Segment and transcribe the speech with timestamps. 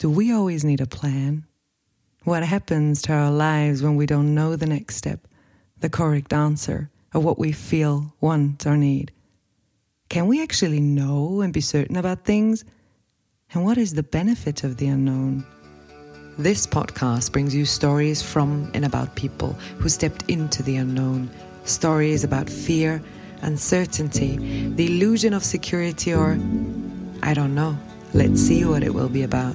[0.00, 1.44] Do we always need a plan?
[2.24, 5.28] What happens to our lives when we don't know the next step,
[5.80, 9.12] the correct answer, or what we feel, want, or need?
[10.08, 12.64] Can we actually know and be certain about things?
[13.52, 15.44] And what is the benefit of the unknown?
[16.38, 21.28] This podcast brings you stories from and about people who stepped into the unknown,
[21.64, 23.02] stories about fear,
[23.42, 24.38] uncertainty,
[24.76, 26.38] the illusion of security, or
[27.22, 27.76] I don't know.
[28.14, 29.54] Let's see what it will be about.